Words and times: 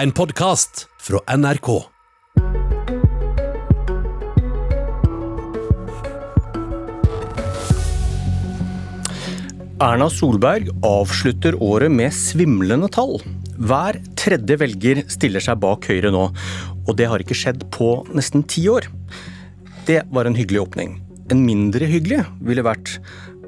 En 0.00 0.12
podkast 0.16 0.86
fra 0.96 1.18
NRK. 1.36 1.66
Erna 9.76 10.06
Solberg 10.08 10.70
avslutter 10.80 11.58
året 11.60 11.92
med 11.92 12.16
svimlende 12.16 12.88
tall. 12.88 13.18
Hver 13.60 13.98
tredje 14.16 14.56
velger 14.62 15.02
stiller 15.12 15.44
seg 15.44 15.60
bak 15.60 15.90
Høyre 15.92 16.14
nå, 16.16 16.24
og 16.86 16.96
det 16.96 17.10
har 17.12 17.20
ikke 17.20 17.36
skjedd 17.36 17.66
på 17.76 17.90
nesten 18.16 18.46
ti 18.48 18.64
år. 18.72 18.88
Det 19.84 20.06
var 20.16 20.24
en 20.24 20.38
hyggelig 20.38 20.64
åpning. 20.64 20.96
En 21.28 21.44
mindre 21.44 21.84
hyggelig 21.84 22.22
ville 22.40 22.64
vært 22.64 22.96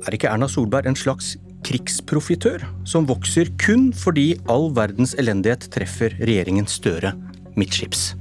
er 0.04 0.18
ikke 0.18 0.28
Erna 0.28 0.52
Solberg 0.52 0.92
en 0.92 1.00
slags 1.00 1.32
krigsprofitør 1.66 2.64
som 2.88 3.06
vokser 3.08 3.50
kun 3.62 3.90
fordi 3.96 4.32
all 4.50 4.70
verdens 4.76 5.14
elendighet 5.18 5.68
treffer 5.74 6.14
regjeringen 6.20 6.68
Støre 6.70 7.14
midtskips? 7.58 8.12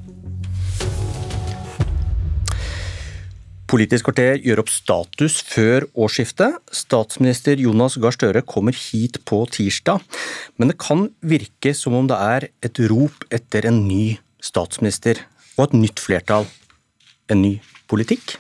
Politisk 3.72 4.10
kvarter 4.10 4.42
gjør 4.44 4.66
opp 4.66 4.70
status 4.74 5.38
før 5.48 5.86
årsskiftet. 5.96 6.58
Statsminister 6.76 7.62
Jonas 7.64 7.96
Gahr 8.04 8.12
Støre 8.12 8.42
kommer 8.44 8.76
hit 8.76 9.22
på 9.24 9.46
tirsdag, 9.48 10.04
men 10.60 10.74
det 10.74 10.76
kan 10.82 11.06
virke 11.24 11.72
som 11.78 11.96
om 11.96 12.10
det 12.12 12.18
er 12.20 12.50
et 12.68 12.84
rop 12.92 13.24
etter 13.32 13.70
en 13.70 13.86
ny 13.86 14.18
statsminister 14.44 15.24
og 15.56 15.70
et 15.70 15.78
nytt 15.86 16.04
flertall. 16.04 16.50
En 17.32 17.40
ny 17.46 17.54
politikk. 17.88 18.36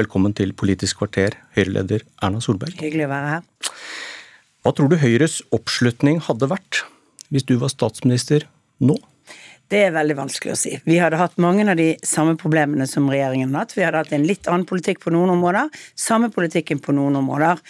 Velkommen 0.00 0.34
til 0.34 0.50
Politisk 0.56 0.98
kvarter, 0.98 1.38
Høyre-leder 1.54 2.02
Erna 2.18 2.42
Solberg. 2.42 2.74
Hyggelig 2.80 3.06
å 3.06 3.14
være 3.14 3.34
her. 3.36 3.46
Hva 4.60 4.74
tror 4.76 4.90
du 4.92 4.98
Høyres 5.00 5.38
oppslutning 5.56 6.18
hadde 6.26 6.50
vært 6.50 6.82
hvis 7.32 7.46
du 7.48 7.54
var 7.62 7.70
statsminister 7.72 8.44
nå? 8.84 8.98
Det 9.70 9.78
er 9.86 9.92
veldig 9.94 10.16
vanskelig 10.18 10.50
å 10.52 10.58
si. 10.58 10.72
Vi 10.82 10.96
hadde 10.98 11.16
hatt 11.20 11.36
mange 11.40 11.62
av 11.62 11.78
de 11.78 11.92
samme 12.04 12.34
problemene 12.36 12.88
som 12.90 13.06
regjeringen 13.08 13.54
har 13.54 13.64
hatt. 13.64 13.72
Vi 13.78 13.84
hadde 13.86 14.02
hatt 14.02 14.12
en 14.16 14.26
litt 14.26 14.50
annen 14.50 14.66
politikk 14.66 14.98
på 15.04 15.12
noen 15.14 15.30
områder, 15.36 15.70
samme 15.94 16.28
politikken 16.34 16.82
på 16.82 16.92
noen 16.96 17.16
områder. 17.22 17.62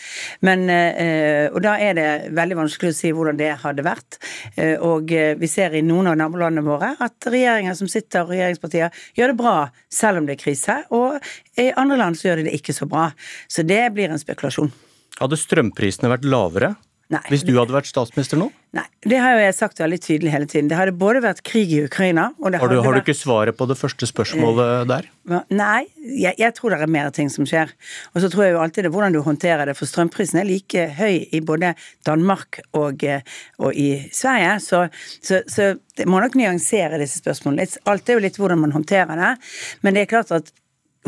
Men, 0.49 0.65
eh, 0.73 1.53
og 1.53 1.61
da 1.63 1.77
er 1.77 1.95
det 2.01 2.09
veldig 2.41 2.59
vanskelig 2.63 2.95
å 2.95 2.99
si 3.03 3.13
hvordan 3.13 3.39
det 3.39 3.53
hadde 3.63 3.85
vært. 3.85 4.19
Eh, 4.57 4.81
og 4.81 5.13
eh, 5.13 5.37
vi 5.39 5.53
ser 5.53 5.77
i 5.77 5.85
noen 5.85 6.09
av 6.11 6.19
nabolandene 6.25 6.65
våre 6.65 6.95
at 6.99 7.31
regjeringer 7.37 7.77
som 7.77 7.93
sitter, 7.93 8.25
og 8.25 8.33
regjeringspartier, 8.33 9.03
gjør 9.15 9.35
det 9.35 9.41
bra 9.45 9.57
selv 9.93 10.25
om 10.25 10.27
det 10.27 10.41
er 10.41 10.45
krise. 10.49 10.81
Og 10.97 11.21
i 11.61 11.71
andre 11.71 12.01
land 12.01 12.17
så 12.17 12.33
gjør 12.33 12.41
de 12.41 12.49
det 12.49 12.63
ikke 12.63 12.81
så 12.81 12.89
bra. 12.89 13.11
Så 13.47 13.63
det 13.63 13.85
blir 13.93 14.09
en 14.09 14.19
spekulasjon. 14.19 14.73
Hadde 15.21 15.39
strømprisene 15.41 16.11
vært 16.13 16.25
lavere 16.29 16.75
Nei, 17.11 17.19
hvis 17.27 17.43
du 17.43 17.57
hadde 17.57 17.75
vært 17.75 17.89
statsminister 17.91 18.39
nå? 18.39 18.47
Nei, 18.77 18.85
det 19.03 19.17
har 19.19 19.33
jo 19.35 19.41
jeg 19.43 19.55
sagt 19.57 19.81
veldig 19.83 19.97
tydelig 19.99 20.31
hele 20.31 20.47
tiden. 20.47 20.69
Det 20.71 20.77
hadde 20.79 20.93
både 20.95 21.19
vært 21.25 21.41
krig 21.43 21.73
i 21.75 21.81
Ukraina 21.83 22.29
og 22.39 22.53
det 22.55 22.61
Har 22.63 22.71
du, 22.71 22.77
har 22.79 22.87
vært... 22.87 23.03
du 23.03 23.11
ikke 23.11 23.19
svaret 23.19 23.59
på 23.59 23.67
det 23.67 23.75
første 23.81 24.07
spørsmålet 24.07 24.87
der? 24.87 25.09
Nei, 25.51 25.89
jeg, 25.99 26.37
jeg 26.39 26.55
tror 26.55 26.77
det 26.77 26.79
er 26.87 26.93
mer 26.95 27.11
ting 27.17 27.33
som 27.35 27.49
skjer. 27.51 27.73
Og 28.15 28.23
så 28.23 28.31
tror 28.31 28.47
jeg 28.47 28.55
jo 28.55 28.63
alltid 28.63 28.87
det 28.87 28.93
hvordan 28.95 29.17
du 29.17 29.25
håndterer 29.27 29.67
det, 29.67 29.75
for 29.79 29.91
strømprisen 29.91 30.39
er 30.45 30.47
like 30.47 30.87
høy 31.01 31.19
i 31.35 31.43
både 31.43 31.73
Danmark 32.07 32.61
og, 32.79 33.03
eh, 33.03 33.27
og 33.59 33.75
i 33.75 33.89
Sverige. 34.15 34.55
Så, 34.63 34.85
så, 35.19 35.43
så 35.51 35.73
det 35.99 36.07
må 36.07 36.23
nok 36.23 36.39
nyansere 36.39 37.03
disse 37.03 37.19
spørsmålene. 37.25 37.67
Alt 37.91 38.07
er 38.07 38.21
jo 38.21 38.27
litt 38.29 38.39
hvordan 38.39 38.63
man 38.63 38.79
håndterer 38.79 39.19
det. 39.19 39.35
Men 39.83 39.99
det 39.99 40.07
er 40.07 40.15
klart 40.15 40.31
at 40.39 40.55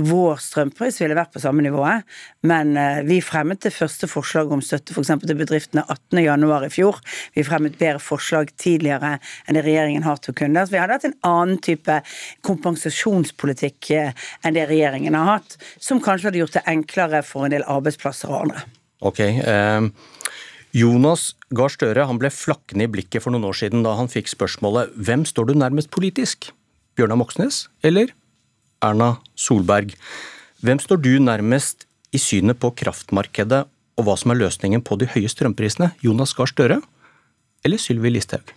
vår 0.00 0.38
strømpris 0.40 1.00
ville 1.02 1.16
vært 1.16 1.34
på 1.34 1.40
samme 1.42 1.64
nivået, 1.64 2.06
men 2.48 2.76
eh, 2.80 3.02
vi 3.04 3.18
fremmet 3.24 3.60
det 3.66 3.74
første 3.74 4.08
forslaget 4.08 4.54
om 4.56 4.62
støtte 4.64 4.94
f.eks. 4.94 5.10
til 5.20 5.36
bedriftene 5.36 5.84
18.1 5.84 6.66
i 6.66 6.70
fjor. 6.72 7.00
Vi 7.36 7.44
fremmet 7.44 7.76
bedre 7.80 8.00
forslag 8.00 8.54
tidligere 8.56 9.18
enn 9.46 9.58
det 9.58 9.64
regjeringen 9.66 10.06
har 10.06 10.22
til 10.24 10.36
kunder. 10.38 10.64
Så 10.64 10.76
vi 10.76 10.80
hadde 10.80 10.96
hatt 10.96 11.08
en 11.10 11.18
annen 11.28 11.60
type 11.60 11.98
kompensasjonspolitikk 12.48 13.90
eh, 13.98 14.24
enn 14.42 14.56
det 14.56 14.68
regjeringen 14.70 15.18
har 15.18 15.34
hatt, 15.34 15.58
som 15.76 16.00
kanskje 16.00 16.30
hadde 16.30 16.40
gjort 16.40 16.56
det 16.56 16.66
enklere 16.72 17.22
for 17.26 17.46
en 17.46 17.52
del 17.52 17.68
arbeidsplasser 17.68 18.32
og 18.32 18.46
andre. 18.46 18.66
Ok. 19.02 19.20
um 19.44 19.92
Jonas 20.72 21.34
Gahr 21.52 21.68
Støre 21.68 22.06
han 22.08 22.16
ble 22.16 22.30
flakkende 22.32 22.86
i 22.86 22.88
blikket 22.88 23.20
for 23.20 23.34
noen 23.34 23.44
år 23.44 23.58
siden 23.58 23.82
da 23.84 23.92
han 23.98 24.08
fikk 24.08 24.30
spørsmålet 24.32 24.94
hvem 24.96 25.26
står 25.28 25.50
du 25.50 25.58
nærmest 25.60 25.92
politisk? 25.92 26.48
Bjørnar 26.96 27.20
Moxnes 27.20 27.66
eller 27.84 28.14
Erna 28.82 29.16
Solberg? 29.38 29.94
Hvem 30.62 30.80
står 30.82 31.00
du 31.02 31.12
nærmest 31.22 31.86
i 32.12 32.20
synet 32.20 32.58
på 32.62 32.72
kraftmarkedet 32.82 33.64
og 33.98 34.06
hva 34.06 34.16
som 34.18 34.34
er 34.34 34.40
løsningen 34.42 34.82
på 34.84 34.98
de 35.00 35.08
høye 35.10 35.30
strømprisene? 35.30 35.92
Jonas 36.02 36.34
Gahr 36.36 36.50
Støre 36.50 36.80
eller 37.62 37.78
Sylvi 37.78 38.10
Listhaug? 38.10 38.50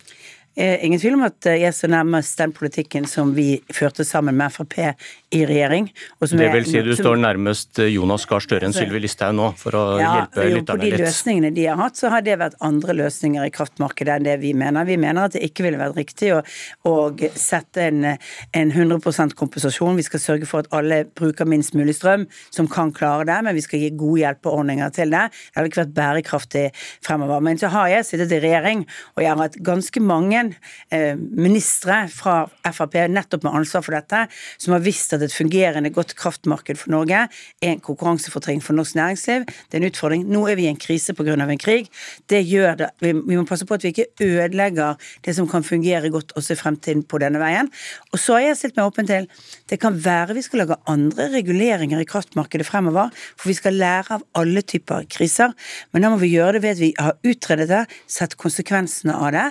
Eh, 0.56 0.84
ingen 0.86 1.00
tvil 1.00 1.18
om 1.18 1.24
at 1.26 1.44
eh, 1.50 1.58
jeg 1.60 1.74
står 1.76 1.90
nærmest 1.92 2.38
den 2.40 2.52
politikken 2.56 3.04
som 3.04 3.34
vi 3.36 3.58
førte 3.76 4.06
sammen 4.08 4.38
med 4.38 4.54
Frp 4.54 4.78
i 4.80 5.42
regjering. 5.44 5.90
det 6.30 6.46
vil 6.54 6.64
si 6.64 6.80
du 6.80 6.94
som, 6.94 7.02
står 7.02 7.18
nærmest 7.20 7.80
eh, 7.84 7.90
Jonas 7.92 8.24
Gahr 8.24 8.40
Støre 8.40 8.64
enn 8.64 8.72
Sylvi 8.72 9.02
Listhaug 9.04 9.34
nå, 9.36 9.50
for 9.60 9.76
å 9.76 9.82
ja, 10.00 10.14
hjelpe 10.14 10.46
jo, 10.46 10.54
lytterne 10.54 10.80
litt? 10.80 10.94
På 10.94 11.00
de 11.02 11.02
løsningene 11.02 11.50
de 11.52 11.66
har 11.68 11.76
hatt, 11.76 12.00
så 12.00 12.08
har 12.14 12.24
det 12.24 12.38
vært 12.40 12.56
andre 12.64 12.96
løsninger 13.02 13.44
i 13.44 13.52
kraftmarkedet 13.52 14.14
enn 14.14 14.28
det 14.30 14.38
vi 14.46 14.54
mener. 14.56 14.88
Vi 14.88 14.96
mener 15.02 15.28
at 15.28 15.36
det 15.36 15.42
ikke 15.44 15.66
ville 15.66 15.82
vært 15.82 15.98
riktig 16.00 16.32
å, 16.38 16.40
å 16.88 16.94
sette 17.36 17.90
en, 17.90 18.08
en 18.56 18.72
100% 18.72 19.36
kompensasjon. 19.36 20.00
Vi 20.00 20.08
skal 20.08 20.24
sørge 20.24 20.48
for 20.48 20.64
at 20.64 20.72
alle 20.72 21.02
bruker 21.20 21.44
minst 21.44 21.76
mulig 21.76 21.98
strøm, 22.00 22.24
som 22.48 22.72
kan 22.72 22.94
klare 22.96 23.28
det, 23.28 23.42
men 23.44 23.58
vi 23.60 23.66
skal 23.66 23.84
gi 23.84 23.92
gode 23.92 24.22
hjelpeordninger 24.24 24.96
til 25.02 25.12
det. 25.12 25.26
Det 25.28 25.60
hadde 25.60 25.74
ikke 25.74 25.84
vært 25.84 25.94
bærekraftig 26.00 26.66
fremover. 27.04 27.44
Men 27.44 27.60
så 27.60 27.74
har 27.76 27.92
jeg 27.92 28.08
sittet 28.08 28.32
i 28.38 28.40
regjering, 28.48 28.88
og 29.18 29.26
jeg 29.26 29.34
har 29.34 29.44
hatt 29.44 29.60
ganske 29.68 30.00
mange 30.00 30.45
eh, 30.94 31.14
ministre 31.16 32.04
fra 32.12 32.36
Frp 32.66 32.98
nettopp 33.12 33.46
med 33.46 33.58
ansvar 33.60 33.84
for 33.86 33.96
dette, 33.96 34.26
som 34.62 34.74
har 34.76 34.84
visst 34.84 35.14
at 35.16 35.24
et 35.24 35.34
fungerende, 35.34 35.92
godt 35.94 36.16
kraftmarked 36.18 36.80
for 36.80 36.92
Norge 36.94 37.26
er 37.26 37.70
en 37.70 37.82
konkurransefortreng 37.82 38.62
for 38.64 38.76
norsk 38.76 38.96
næringsliv. 38.98 39.46
Det 39.46 39.78
er 39.78 39.82
en 39.82 39.88
utfordring. 39.90 40.26
Nå 40.28 40.44
er 40.50 40.58
vi 40.58 40.66
i 40.66 40.70
en 40.72 40.80
krise 40.80 41.14
pga. 41.14 41.34
en 41.36 41.58
krig. 41.58 41.88
Det 42.28 42.42
gjør 42.44 42.74
det. 42.76 42.90
Vi, 43.00 43.12
må 43.12 43.44
passe 43.44 43.66
på 43.66 43.74
at 43.74 43.84
vi 43.84 43.92
ikke 43.94 44.06
ødelegger 44.20 44.96
det 45.24 45.36
som 45.36 45.48
kan 45.48 45.64
fungere 45.64 46.10
godt 46.10 46.32
også 46.36 46.52
i 46.52 46.56
fremtiden 46.56 47.02
på 47.02 47.18
denne 47.18 47.38
veien. 47.38 47.70
Og 48.12 48.18
så 48.18 48.38
har 48.38 48.48
jeg 48.48 48.56
stilt 48.56 48.76
meg 48.76 48.86
åpen 48.86 49.06
til 49.06 49.28
det 49.70 49.80
kan 49.80 49.96
være 50.04 50.36
vi 50.36 50.42
skal 50.44 50.62
lage 50.64 50.78
andre 50.90 51.28
reguleringer 51.32 52.00
i 52.00 52.08
kraftmarkedet 52.08 52.66
fremover, 52.66 53.10
for 53.36 53.50
vi 53.50 53.56
skal 53.58 53.78
lære 53.78 54.18
av 54.18 54.24
alle 54.38 54.62
typer 54.62 55.06
kriser. 55.10 55.54
Men 55.92 56.04
da 56.04 56.12
må 56.12 56.20
vi 56.20 56.32
gjøre 56.34 56.56
det 56.56 56.62
ved 56.64 56.76
at 56.76 56.82
vi 56.82 56.92
har 56.98 57.16
utredet 57.26 57.68
det, 57.70 57.84
sett 58.10 58.36
konsekvensene 58.40 59.16
av 59.16 59.32
det. 59.34 59.46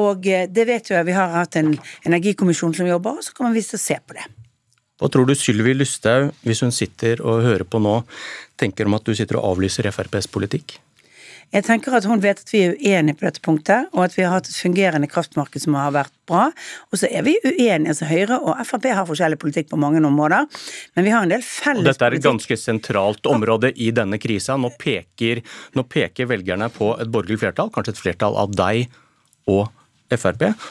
Og 0.00 0.28
det 0.46 0.66
vet 0.68 0.90
jo 0.90 0.96
jeg, 0.96 1.08
vi 1.08 1.16
har 1.16 1.34
hatt 1.34 1.58
en 1.60 1.74
energikommisjon 2.06 2.76
som 2.78 2.88
jobber, 2.88 3.18
og 3.18 3.26
så 3.26 3.34
kommer 3.36 3.56
vi 3.56 3.64
til 3.66 3.78
å 3.78 3.82
se 3.82 3.98
på 3.98 4.18
det. 4.18 4.26
Hva 4.98 5.06
tror 5.14 5.28
du 5.28 5.34
Sylvi 5.38 5.76
Lysthaug, 5.76 6.32
hvis 6.42 6.64
hun 6.64 6.74
sitter 6.74 7.20
og 7.22 7.44
hører 7.46 7.66
på 7.68 7.78
nå, 7.82 8.00
tenker 8.58 8.88
om 8.88 8.98
at 8.98 9.06
du 9.06 9.14
sitter 9.14 9.38
og 9.38 9.52
avlyser 9.52 9.86
FrPs 9.92 10.26
politikk? 10.34 10.78
Jeg 11.48 11.64
tenker 11.64 11.94
at 11.96 12.04
Hun 12.04 12.20
vet 12.20 12.42
at 12.42 12.50
vi 12.52 12.60
er 12.66 12.74
uenige 12.76 13.16
på 13.16 13.24
dette 13.24 13.40
punktet, 13.40 13.86
og 13.94 14.02
at 14.04 14.16
vi 14.18 14.24
har 14.26 14.34
hatt 14.34 14.50
et 14.50 14.58
fungerende 14.58 15.08
kraftmarked 15.08 15.62
som 15.62 15.78
har 15.78 15.94
vært 15.94 16.12
bra. 16.28 16.50
Og 16.92 17.00
så 17.00 17.08
er 17.08 17.24
vi 17.24 17.38
uenige. 17.40 17.88
altså 17.88 18.08
Høyre 18.10 18.36
og 18.42 18.60
Frp 18.68 18.90
har 18.92 19.08
forskjellig 19.08 19.38
politikk 19.40 19.70
på 19.70 19.80
mange 19.80 20.02
områder, 20.04 20.44
men 20.96 21.06
vi 21.06 21.14
har 21.14 21.24
en 21.24 21.32
del 21.32 21.40
felles 21.40 21.80
politikk. 21.80 21.88
Dette 21.88 22.10
er 22.10 22.18
et 22.18 22.28
ganske 22.28 22.60
sentralt 22.60 23.30
område 23.32 23.72
i 23.72 23.88
denne 23.96 24.20
krisa. 24.20 24.58
Nå 24.60 24.74
peker, 24.76 25.40
nå 25.72 25.86
peker 25.88 26.28
velgerne 26.28 26.68
på 26.74 26.92
et 27.00 27.08
borgerlig 27.08 27.40
flertall, 27.40 27.72
kanskje 27.72 27.96
et 27.96 28.04
flertall 28.04 28.36
av 28.36 28.52
deg 28.52 28.90
og 29.48 29.70
Frp. 29.70 29.77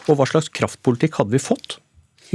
Og 0.08 0.18
hva 0.18 0.28
slags 0.30 0.50
kraftpolitikk 0.50 1.20
hadde 1.20 1.36
vi 1.36 1.42
fått 1.42 1.80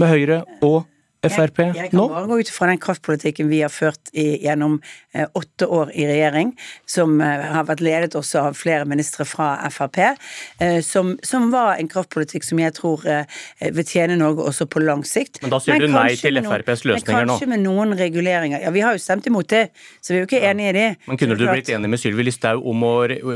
med 0.01 0.09
Høyre 0.13 0.43
og 0.65 0.85
Frp 1.31 1.61
nå? 1.61 1.69
Jeg, 1.71 1.87
jeg 1.87 1.91
kan 1.93 2.11
bare 2.11 2.27
gå 2.27 2.39
ut 2.43 2.49
fra 2.51 2.67
den 2.67 2.81
kraftpolitikken 2.83 3.47
vi 3.47 3.61
har 3.63 3.71
ført 3.71 4.11
i, 4.11 4.41
gjennom 4.43 4.81
eh, 5.15 5.29
åtte 5.39 5.69
år 5.71 5.93
i 5.95 6.07
regjering, 6.09 6.51
som 6.89 7.21
eh, 7.23 7.45
har 7.55 7.69
vært 7.69 7.83
ledet 7.85 8.17
også 8.19 8.41
av 8.49 8.57
flere 8.59 8.89
ministre 8.91 9.27
fra 9.29 9.53
Frp, 9.71 10.01
eh, 10.03 10.81
som, 10.83 11.15
som, 11.23 11.51
var 11.53 11.77
en 11.79 11.91
kraftpolitikk 11.91 12.47
som 12.47 12.59
jeg 12.59 12.75
tror 12.75 13.07
eh, 13.07 13.39
vil 13.63 13.87
tjene 13.87 14.17
Norge 14.19 14.49
også 14.51 14.67
på 14.67 14.83
lang 14.83 15.05
sikt. 15.07 15.39
Men 15.45 15.53
da 15.55 15.61
sier 15.63 15.79
men 15.79 15.93
du 15.93 15.95
nei 15.95 16.17
til 16.19 16.41
FrPs 16.43 16.83
løsninger 16.91 17.07
nå? 17.13 17.21
Men 17.21 17.33
kanskje 17.37 17.51
med 17.53 17.63
noen 17.69 17.95
reguleringer. 17.99 18.65
Ja, 18.67 18.75
vi 18.75 18.83
har 18.83 18.99
jo 18.99 19.05
stemt 19.05 19.29
imot 19.31 19.51
det, 19.53 19.69
så 20.03 20.15
vi 20.15 20.19
er 20.19 20.25
jo 20.25 20.31
ikke 20.31 20.43
ja. 20.43 20.51
enige 20.51 20.75
i 20.75 20.77
det. 20.79 20.89
Men 21.07 21.23
kunne 21.23 21.39
du 21.39 21.47
blitt 21.47 21.71
enig 21.71 21.93
med 21.93 22.03
Sylvi 22.03 22.27
Listhaug 22.27 22.67
om, 22.67 22.83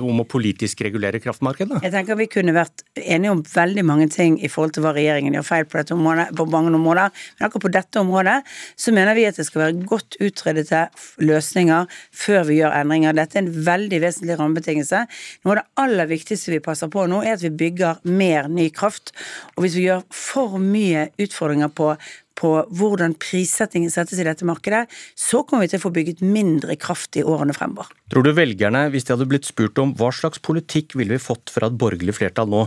om, 0.00 0.24
å 0.24 0.26
politisk 0.26 0.82
regulere 0.86 1.22
kraftmarkedet? 1.22 1.84
Jeg 1.86 1.94
tenker 1.94 2.18
vi 2.18 2.26
kunne 2.34 2.56
vært 2.56 2.82
enige 2.98 3.36
om 3.36 3.46
veldig 3.46 3.86
mange 3.86 4.10
ting 4.10 4.40
i 4.42 4.50
forhold 4.50 4.74
til 4.74 4.86
hva 4.86 4.96
regjeringen 4.96 5.38
gjør 5.38 5.46
feil 5.46 5.70
på 5.70 5.78
dette 5.78 5.94
området, 5.94 6.28
på 6.34 6.50
mange 6.50 6.74
områder. 6.74 7.14
Men 7.38 7.46
akkurat 7.46 7.66
på 7.68 7.74
dette 7.76 8.02
området, 8.02 8.40
så 8.76 8.94
mener 8.96 9.16
vi 9.18 9.28
at 9.28 9.38
det 9.38 9.46
skal 9.48 9.66
være 9.66 9.86
godt 9.86 10.18
utredete 10.24 10.86
løsninger 11.22 11.86
før 12.16 12.46
vi 12.50 12.60
gjør 12.60 12.76
endringer. 12.80 13.16
Dette 13.16 13.40
er 13.40 13.46
en 13.46 13.54
veldig 13.70 14.02
vesentlig 14.02 14.38
rammebetingelse. 14.40 15.06
Noe 15.44 15.56
av 15.56 15.60
det 15.60 15.66
aller 15.86 16.12
viktigste 16.12 16.54
vi 16.54 16.62
passer 16.64 16.90
på 16.92 17.06
nå, 17.10 17.22
er 17.22 17.36
at 17.36 17.44
vi 17.44 17.54
bygger 17.64 18.04
mer 18.08 18.50
ny 18.52 18.68
kraft. 18.74 19.14
Og 19.56 19.66
hvis 19.66 19.78
vi 19.78 19.88
gjør 19.88 20.06
for 20.14 20.60
mye 20.62 21.10
utfordringer 21.22 21.72
på 21.76 21.94
på 22.36 22.50
hvordan 22.78 23.14
prissettingen 23.20 23.92
settes 23.92 24.20
i 24.20 24.26
dette 24.26 24.46
markedet, 24.48 24.84
så 25.16 25.42
kommer 25.46 25.64
vi 25.64 25.72
til 25.72 25.80
å 25.80 25.86
få 25.86 25.92
bygget 25.96 26.20
mindre 26.20 26.76
kraft 26.80 27.16
i 27.16 27.24
årene 27.24 27.56
fremover. 27.56 27.88
Tror 28.12 28.26
du 28.26 28.32
velgerne, 28.36 28.86
hvis 28.92 29.08
de 29.08 29.14
hadde 29.14 29.28
blitt 29.30 29.48
spurt 29.48 29.80
om 29.82 29.94
hva 29.96 30.12
slags 30.14 30.42
politikk 30.44 30.98
ville 31.00 31.16
vi 31.16 31.22
fått 31.22 31.52
fra 31.54 31.70
et 31.70 31.80
borgerlig 31.80 32.18
flertall 32.18 32.52
nå, 32.52 32.66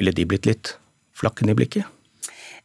ville 0.00 0.14
de 0.16 0.26
blitt 0.26 0.48
litt 0.50 0.74
flakkende 1.20 1.54
i 1.54 1.60
blikket? 1.62 1.99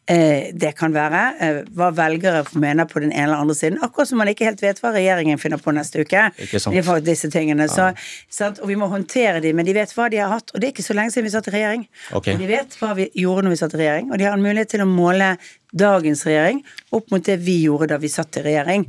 Eh, 0.08 0.52
det 0.54 0.76
kan 0.78 0.94
være 0.94 1.20
eh, 1.42 1.56
hva 1.74 1.88
velgere 1.98 2.44
mener 2.62 2.86
på 2.86 3.02
den 3.02 3.10
ene 3.10 3.24
eller 3.24 3.42
andre 3.42 3.56
siden. 3.58 3.80
Akkurat 3.82 4.12
som 4.12 4.20
man 4.22 4.30
ikke 4.30 4.46
helt 4.46 4.62
vet 4.62 4.78
hva 4.84 4.92
regjeringen 4.94 5.40
finner 5.42 5.58
på 5.58 5.74
neste 5.74 6.04
uke. 6.06 6.28
De 6.38 6.84
disse 7.02 7.30
tingene. 7.34 7.66
Så, 7.72 7.88
sant? 8.30 8.62
Og 8.62 8.70
vi 8.70 8.78
må 8.78 8.86
håndtere 8.92 9.42
dem, 9.42 9.58
men 9.58 9.66
de 9.66 9.74
vet 9.74 9.96
hva 9.98 10.06
de 10.14 10.22
har 10.22 10.30
hatt. 10.30 10.54
Og 10.54 10.62
det 10.62 10.70
er 10.70 10.76
ikke 10.76 10.86
så 10.86 10.98
lenge 10.98 11.16
siden 11.16 11.26
vi 11.26 11.34
satt 11.34 11.50
i 11.50 11.56
regjering. 11.58 11.88
Okay. 12.12 12.38
Og 12.38 12.44
de 12.44 12.52
vet 12.54 12.78
hva 12.78 12.92
vi 13.00 13.10
gjorde 13.18 13.48
når 13.48 13.56
vi 13.56 13.60
satt 13.64 13.76
i 13.78 13.82
regjering, 13.82 14.14
og 14.14 14.22
de 14.22 14.30
har 14.30 14.38
en 14.38 14.46
mulighet 14.46 14.76
til 14.76 14.86
å 14.86 14.90
måle 14.92 15.34
dagens 15.74 16.22
regjering 16.30 16.62
opp 16.94 17.10
mot 17.12 17.26
det 17.26 17.42
vi 17.42 17.60
gjorde 17.66 17.90
da 17.96 18.02
vi 18.06 18.14
satt 18.14 18.38
i 18.38 18.46
regjering. 18.46 18.86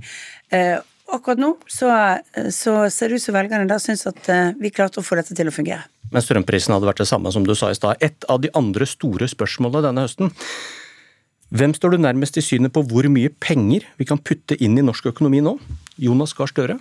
Eh, 0.53 0.77
akkurat 1.17 1.41
nå 1.41 1.55
så, 1.65 1.89
så 2.53 2.79
ser 2.93 3.09
det 3.09 3.23
ut 3.23 3.25
som 3.25 3.41
velgerne 3.41 3.71
da 3.71 3.81
syns 3.81 4.05
at 4.11 4.29
vi 4.61 4.75
klarte 4.75 5.01
å 5.01 5.07
få 5.07 5.17
dette 5.17 5.37
til 5.39 5.49
å 5.49 5.55
fungere. 5.55 5.87
Men 6.13 6.23
strømprisen 6.23 6.75
hadde 6.77 6.87
vært 6.87 7.01
det 7.01 7.09
samme 7.09 7.33
som 7.33 7.47
du 7.47 7.57
sa 7.57 7.73
i 7.73 7.79
stad. 7.79 8.03
Et 8.05 8.27
av 8.29 8.43
de 8.43 8.53
andre 8.59 8.87
store 8.87 9.27
spørsmålene 9.31 9.89
denne 9.89 10.05
høsten. 10.05 10.35
Hvem 11.57 11.73
står 11.77 11.95
du 11.95 12.03
nærmest 12.03 12.37
i 12.37 12.43
synet 12.45 12.73
på 12.75 12.83
hvor 12.91 13.07
mye 13.13 13.31
penger 13.41 13.87
vi 14.01 14.05
kan 14.09 14.19
putte 14.21 14.59
inn 14.63 14.77
i 14.77 14.85
norsk 14.85 15.07
økonomi 15.13 15.39
nå? 15.47 15.55
Jonas 16.03 16.35
Gahr 16.37 16.51
Støre 16.51 16.77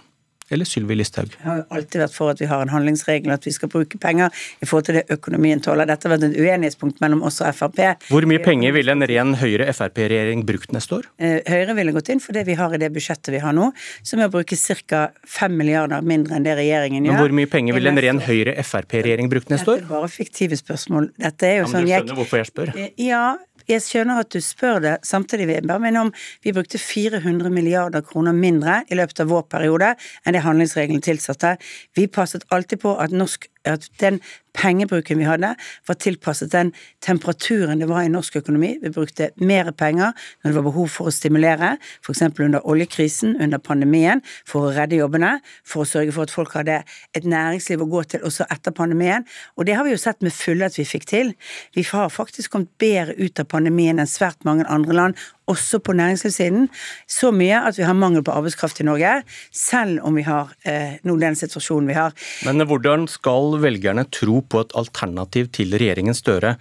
eller 0.53 0.67
Sylvi 0.69 0.93
Listhaug? 0.99 1.31
Jeg 1.39 1.45
har 1.47 1.61
alltid 1.73 2.01
vært 2.03 2.13
for 2.13 2.29
at 2.33 2.41
vi 2.41 2.45
har 2.49 2.61
en 2.61 2.69
handlingsregel, 2.69 3.31
at 3.33 3.45
vi 3.47 3.53
skal 3.55 3.69
bruke 3.71 3.97
penger 4.01 4.33
i 4.61 4.67
forhold 4.67 4.85
til 4.89 4.97
det 4.99 5.03
økonomien 5.15 5.61
tåler. 5.63 5.87
Dette 5.89 6.05
har 6.05 6.13
vært 6.13 6.27
et 6.27 6.35
uenighetspunkt 6.37 6.99
mellom 7.01 7.23
oss 7.25 7.39
og 7.41 7.49
Frp. 7.57 7.79
Hvor 8.11 8.27
mye 8.29 8.43
penger 8.45 8.75
ville 8.75 8.93
en 8.93 9.01
ren 9.09 9.31
Høyre-Frp-regjering 9.41 10.43
brukt 10.45 10.75
neste 10.75 10.99
år? 10.99 11.07
Eh, 11.17 11.39
Høyre 11.49 11.73
ville 11.79 11.95
gått 11.95 12.11
inn 12.13 12.21
for 12.21 12.37
det 12.37 12.43
vi 12.45 12.57
har 12.59 12.75
i 12.77 12.81
det 12.83 12.91
budsjettet 12.93 13.31
vi 13.33 13.41
har 13.41 13.55
nå, 13.57 13.71
som 14.05 14.21
er 14.21 14.29
å 14.29 14.35
bruke 14.35 14.59
ca. 14.85 15.01
5 15.39 15.57
milliarder 15.57 16.05
mindre 16.05 16.37
enn 16.37 16.45
det 16.45 16.53
regjeringen 16.61 17.07
gjør. 17.09 17.15
Men 17.17 17.23
hvor 17.25 17.35
mye 17.41 17.49
penger 17.55 17.79
ville 17.79 17.95
en 17.95 18.03
ren 18.05 18.21
Høyre-Frp-regjering 18.27 19.31
brukt 19.33 19.49
neste 19.55 19.77
år? 19.77 19.81
Dette 19.81 19.89
er 19.89 19.95
bare 19.97 20.13
fiktive 20.13 20.61
spørsmål. 20.61 21.09
Dette 21.25 21.49
er 21.49 21.57
jo 21.63 21.65
Ja, 21.65 21.65
men 21.65 21.73
sånn 21.73 21.89
du 21.89 21.95
jeg- 21.95 22.17
hvorfor 22.21 22.43
jeg 22.43 22.51
spør? 22.53 22.75
Ja, 23.01 23.25
jeg 23.69 23.83
skjønner 23.85 24.21
at 24.21 24.31
du 24.33 24.41
spør 24.43 24.81
det. 24.83 24.95
Samtidig 25.07 25.47
vil 25.49 25.59
jeg 25.59 25.67
bare 25.69 25.83
minne 25.83 26.05
om 26.07 26.13
vi 26.45 26.53
brukte 26.55 26.81
400 26.81 27.49
milliarder 27.53 28.05
kroner 28.05 28.35
mindre 28.35 28.83
i 28.89 28.97
løpet 28.99 29.23
av 29.23 29.31
vår 29.31 29.47
periode 29.51 29.93
enn 30.25 30.37
det 30.37 30.45
handlingsregelen 30.45 31.03
tilsatte. 31.05 31.55
Vi 31.97 32.07
passet 32.07 32.45
alltid 32.53 32.83
på 32.85 32.95
at, 33.01 33.13
norsk, 33.15 33.49
at 33.65 33.89
den 34.01 34.21
pengebruken 34.55 35.19
vi 35.19 35.27
hadde, 35.27 35.51
var 35.87 35.97
tilpasset 35.99 36.53
den 36.53 36.71
temperaturen 37.03 37.81
det 37.81 37.89
var 37.89 38.05
i 38.05 38.11
norsk 38.11 38.37
økonomi. 38.39 38.75
Vi 38.81 38.91
brukte 38.93 39.29
mer 39.41 39.71
penger 39.75 40.13
når 40.15 40.49
det 40.49 40.55
var 40.55 40.67
behov 40.69 40.89
for 40.93 41.09
å 41.09 41.13
stimulere, 41.13 41.75
f.eks. 42.05 42.23
under 42.29 42.63
oljekrisen, 42.63 43.35
under 43.41 43.59
pandemien, 43.59 44.23
for 44.47 44.69
å 44.69 44.73
redde 44.75 45.01
jobbene, 45.01 45.37
for 45.67 45.83
å 45.83 45.89
sørge 45.89 46.15
for 46.15 46.27
at 46.27 46.33
folk 46.33 46.55
hadde 46.55 46.81
et 47.17 47.27
næringsliv 47.27 47.83
å 47.83 47.89
gå 47.91 48.05
til 48.15 48.25
også 48.27 48.47
etter 48.53 48.75
pandemien. 48.75 49.27
Og 49.59 49.67
det 49.67 49.77
har 49.77 49.87
vi 49.87 49.95
jo 49.95 50.01
sett 50.01 50.23
med 50.25 50.35
fulle 50.35 50.69
at 50.69 50.79
vi 50.79 50.87
fikk 50.87 51.09
til. 51.11 51.33
Vi 51.75 51.85
har 51.91 52.13
faktisk 52.13 52.55
kommet 52.55 52.71
bedre 52.81 53.17
ut 53.19 53.43
av 53.43 53.49
pandemien 53.51 53.99
enn 53.99 54.09
svært 54.09 54.47
mange 54.47 54.67
andre 54.71 54.95
land, 54.95 55.25
også 55.51 55.79
på 55.83 55.95
næringslivssiden. 55.97 56.67
Så 57.07 57.31
mye 57.35 57.61
at 57.69 57.77
vi 57.79 57.85
har 57.87 57.97
mangel 57.97 58.23
på 58.25 58.33
arbeidskraft 58.35 58.81
i 58.81 58.87
Norge, 58.87 59.21
selv 59.51 60.01
om 60.05 60.17
vi 60.17 60.25
har 60.27 60.53
eh, 60.65 60.97
nå 61.05 61.17
den 61.21 61.37
situasjonen 61.37 61.89
vi 61.91 61.97
har. 61.97 62.15
Men 62.47 62.65
hvordan 62.67 63.07
skal 63.11 63.59
velgerne 63.63 64.07
tro 64.13 64.41
på 64.41 64.65
et 64.65 64.75
alternativ 64.77 65.51
til 65.55 65.75
regjeringen 65.77 66.17
Støre, 66.17 66.55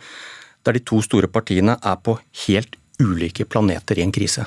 der 0.65 0.77
de 0.77 0.83
to 0.85 1.01
store 1.05 1.29
partiene 1.29 1.79
er 1.81 1.97
på 2.01 2.19
helt 2.47 2.77
ulike 3.03 3.47
planeter 3.49 4.01
i 4.01 4.07
en 4.07 4.15
krise? 4.15 4.47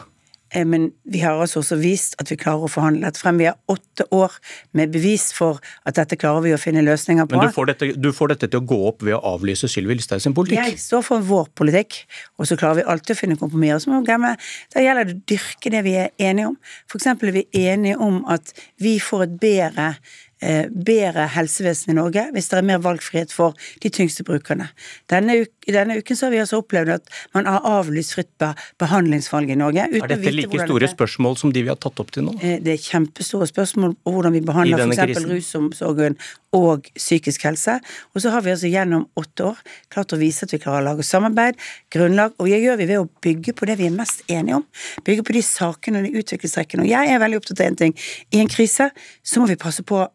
Eh, 0.53 0.65
Men 0.65 0.91
vi 1.03 1.19
har 1.19 1.39
altså 1.41 1.59
også 1.59 1.77
vist 1.81 2.15
at 2.21 2.31
vi 2.31 2.37
klarer 2.39 2.67
å 2.67 2.71
forhandle 2.71 3.07
dette 3.07 3.21
frem. 3.21 3.39
Vi 3.41 3.47
har 3.49 3.57
åtte 3.71 4.05
år 4.15 4.37
med 4.77 4.91
bevis 4.93 5.31
for 5.35 5.61
at 5.85 5.95
dette 5.99 6.17
klarer 6.19 6.43
vi 6.45 6.53
å 6.55 6.59
finne 6.61 6.83
løsninger 6.85 7.27
på. 7.27 7.37
Men 7.37 7.49
du 7.49 7.55
får 7.55 7.71
dette, 7.71 7.89
du 7.95 8.11
får 8.15 8.33
dette 8.33 8.51
til 8.51 8.61
å 8.61 8.67
gå 8.67 8.79
opp 8.91 9.03
ved 9.03 9.17
å 9.17 9.21
avlyse 9.35 9.69
Sylvi 9.71 9.97
Listhaug 9.97 10.21
sin 10.23 10.35
politikk? 10.37 10.61
Jeg 10.61 10.79
står 10.81 11.05
for 11.07 11.25
vår 11.25 11.49
politikk, 11.57 11.99
og 12.37 12.49
så 12.49 12.59
klarer 12.59 12.81
vi 12.81 12.87
alltid 12.93 13.15
å 13.15 13.19
finne 13.19 13.39
kompromisser. 13.39 13.83
Så 13.83 13.91
må 13.91 14.01
vi 14.01 14.11
glemme, 14.11 14.35
Da 14.73 14.83
gjelder 14.83 15.05
det 15.07 15.15
å 15.17 15.25
dyrke 15.33 15.71
det 15.71 15.83
vi 15.83 15.95
er 15.95 16.09
enige 16.19 16.51
om. 16.53 16.57
Eksempel 16.97 17.29
er 17.29 17.37
vi 17.39 17.47
enige 17.67 17.97
om 18.03 18.23
at 18.27 18.53
vi 18.81 18.97
får 18.99 19.23
et 19.23 19.39
bedre 19.39 19.95
bedre 20.37 21.27
helsevesen 21.33 21.91
i 21.91 21.97
Norge 21.97 22.27
hvis 22.35 22.49
det 22.51 22.59
er 22.59 22.65
mer 22.67 22.81
valgfrihet 22.83 23.31
for 23.33 23.57
de 23.83 23.89
tyngste 23.89 24.25
brukerne. 24.27 24.69
Denne, 25.09 25.39
denne 25.65 25.97
uken 25.97 26.19
så 26.19 26.27
har 26.27 26.35
vi 26.35 26.41
altså 26.43 26.59
opplevd 26.61 26.93
at 26.93 27.13
man 27.33 27.49
har 27.49 27.65
avlyst 27.65 28.13
fritt 28.13 28.29
be 28.41 28.51
behandlingsvalg 28.81 29.49
i 29.49 29.57
Norge. 29.57 29.87
Er 29.87 30.11
dette 30.13 30.33
like 30.35 30.61
store 30.65 30.89
spørsmål 30.91 31.37
som 31.41 31.53
de 31.55 31.63
vi 31.65 31.71
har 31.73 31.79
tatt 31.81 31.99
opp 32.03 32.13
til 32.13 32.27
nå? 32.27 32.35
Eh, 32.41 32.59
Det 32.61 32.75
er 32.75 32.83
kjempestore 32.83 33.47
spørsmål 33.49 33.95
om 34.05 34.13
hvordan 34.17 34.37
vi 34.37 34.43
behandler 34.45 34.93
f.eks. 34.93 35.25
rusomsorgen 35.25 36.17
og 36.55 36.87
psykisk 36.95 37.43
helse. 37.47 37.77
Og 38.13 38.23
så 38.23 38.31
har 38.31 38.43
vi 38.45 38.53
altså 38.53 38.69
gjennom 38.71 39.07
åtte 39.19 39.49
år 39.51 39.61
klart 39.93 40.13
å 40.15 40.19
vise 40.21 40.47
at 40.47 40.53
vi 40.53 40.61
klarer 40.63 40.83
å 40.83 40.87
lage 40.89 41.05
samarbeid, 41.05 41.59
grunnlag, 41.93 42.35
og 42.37 42.49
det 42.49 42.61
gjør 42.63 42.79
vi 42.81 42.89
ved 42.89 43.01
å 43.01 43.09
bygge 43.23 43.55
på 43.57 43.67
det 43.69 43.77
vi 43.81 43.89
er 43.89 43.95
mest 43.95 44.23
enige 44.31 44.61
om. 44.61 44.67
Bygge 45.07 45.25
på 45.27 45.35
de 45.35 45.43
sakene 45.45 46.01
og 46.01 46.07
de 46.07 46.21
utviklingstrekkene. 46.21 46.85
Og 46.85 46.91
jeg 46.91 47.11
er 47.11 47.23
veldig 47.23 47.41
opptatt 47.41 47.63
av 47.63 47.71
en 47.71 47.81
ting. 47.83 47.97
I 48.31 48.43
en 48.43 48.51
krise 48.51 48.91
så 49.23 49.43
må 49.43 49.49
vi 49.51 49.59
passe 49.59 49.83
på 49.87 50.05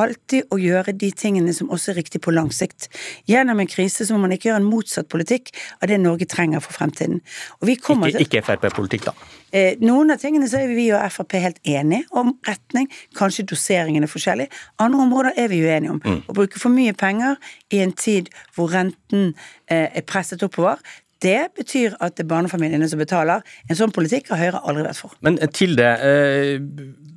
alltid 0.00 0.50
å 0.52 0.58
gjøre 0.58 0.94
de 0.98 1.10
tingene 1.14 1.54
som 1.54 1.70
også 1.72 1.92
er 1.92 2.00
riktig 2.00 2.20
på 2.24 2.34
lang 2.34 2.50
sikt. 2.54 2.88
Gjennom 3.30 3.60
en 3.62 3.70
krise 3.70 4.06
så 4.06 4.16
må 4.16 4.24
man 4.24 4.34
ikke 4.34 4.50
gjøre 4.50 4.62
en 4.62 4.68
motsatt 4.68 5.08
politikk 5.12 5.52
av 5.80 5.90
det 5.90 6.00
Norge 6.02 6.26
trenger 6.30 6.62
for 6.64 6.76
fremtiden. 6.76 7.22
Og 7.60 7.68
vi 7.70 7.78
Ikke, 7.78 8.24
ikke 8.24 8.42
Frp-politikk, 8.44 9.08
da. 9.10 9.14
Eh, 9.54 9.78
noen 9.86 10.10
av 10.10 10.18
tingene 10.18 10.48
så 10.50 10.58
er 10.64 10.72
vi 10.74 10.88
og 10.90 11.04
Frp 11.14 11.36
helt 11.38 11.60
enige 11.62 12.08
om 12.10 12.32
retning. 12.48 12.88
Kanskje 13.14 13.46
doseringen 13.46 14.02
er 14.02 14.10
forskjellig. 14.10 14.48
Andre 14.82 15.06
områder 15.06 15.38
er 15.38 15.48
vi 15.52 15.62
uenige 15.62 15.94
om. 15.94 16.02
Å 16.02 16.34
bruke 16.34 16.58
for 16.58 16.74
mye 16.74 16.94
penger 16.98 17.38
i 17.70 17.82
en 17.84 17.94
tid 17.94 18.32
hvor 18.56 18.72
renten 18.74 19.34
eh, 19.70 19.86
er 19.94 20.06
presset 20.08 20.42
oppover, 20.42 20.82
det 21.24 21.54
betyr 21.56 21.96
at 21.98 22.16
det 22.18 22.26
er 22.26 22.30
barnefamiliene 22.30 22.88
som 22.90 23.00
betaler. 23.00 23.44
En 23.68 23.78
sånn 23.78 23.94
politikk 23.94 24.30
har 24.32 24.42
Høyre 24.42 24.62
aldri 24.68 24.84
vært 24.86 25.00
for. 25.00 25.16
Men 25.24 25.40
til 25.56 25.76
det, 25.78 25.90
eh, 26.04 26.60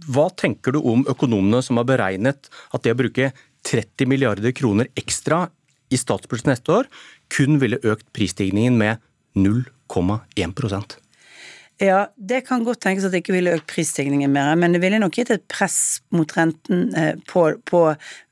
hva 0.08 0.30
tenker 0.36 0.76
du 0.76 0.82
om 0.82 1.06
økonomene 1.10 1.62
som 1.66 1.80
har 1.82 1.88
beregnet 1.90 2.50
at 2.74 2.84
det 2.84 2.96
å 2.96 3.02
bruke 3.04 3.32
30 3.68 4.08
milliarder 4.08 4.56
kroner 4.56 4.88
ekstra 4.96 5.48
i 5.92 6.00
statsbudsjettet 6.00 6.54
neste 6.54 6.74
år 6.82 6.88
kun 7.34 7.60
ville 7.62 7.80
økt 7.84 8.08
prisstigningen 8.16 8.78
med 8.80 9.04
0,1 9.36 10.98
Ja, 11.80 12.08
det 12.18 12.42
kan 12.48 12.64
godt 12.66 12.82
tenkes 12.82 13.06
at 13.06 13.14
det 13.14 13.22
ikke 13.22 13.36
ville 13.36 13.54
økt 13.54 13.68
prisstigningen 13.70 14.32
mer, 14.34 14.56
men 14.58 14.74
det 14.74 14.82
ville 14.82 14.98
nok 15.02 15.14
gitt 15.20 15.30
et 15.36 15.44
press 15.52 16.00
mot 16.10 16.32
renten 16.34 16.88
eh, 16.98 17.14
på, 17.30 17.52
på 17.70 17.82